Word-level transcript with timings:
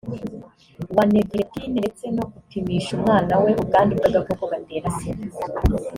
wa 0.95 1.03
nevirepine 1.11 1.77
ndetse 1.81 2.05
no 2.15 2.23
gupimisha 2.33 2.89
umwana 2.97 3.33
we 3.43 3.51
ubwandu 3.61 3.91
bw 3.99 4.05
agakoko 4.09 4.43
gatera 4.53 4.87
sida 4.97 5.25